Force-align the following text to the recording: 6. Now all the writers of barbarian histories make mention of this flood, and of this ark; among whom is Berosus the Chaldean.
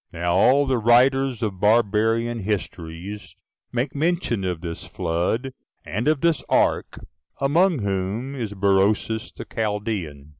6. 0.09 0.13
Now 0.13 0.33
all 0.33 0.65
the 0.65 0.79
writers 0.79 1.43
of 1.43 1.59
barbarian 1.59 2.39
histories 2.39 3.35
make 3.71 3.93
mention 3.93 4.43
of 4.43 4.61
this 4.61 4.83
flood, 4.87 5.53
and 5.85 6.07
of 6.07 6.21
this 6.21 6.43
ark; 6.49 6.97
among 7.39 7.83
whom 7.83 8.33
is 8.33 8.55
Berosus 8.55 9.31
the 9.31 9.45
Chaldean. 9.45 10.29